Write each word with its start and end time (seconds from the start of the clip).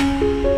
Música 0.00 0.49